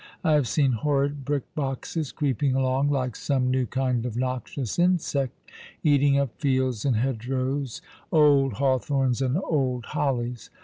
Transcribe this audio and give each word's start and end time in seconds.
I 0.23 0.31
have 0.33 0.47
seen 0.47 0.71
horrid 0.71 1.23
brick 1.25 1.43
boxes 1.53 2.11
creeping 2.11 2.55
along 2.55 2.89
like 2.89 3.15
some 3.15 3.51
new 3.51 3.67
kind 3.67 4.03
of 4.03 4.17
noxious 4.17 4.79
insect, 4.79 5.37
eating 5.83 6.17
up 6.17 6.39
fields 6.39 6.85
and 6.85 6.95
hedgerows, 6.95 7.83
old 8.11 8.53
hawthorns 8.53 9.21
and 9.21 9.37
old 9.43 9.85
hollies. 9.89 10.49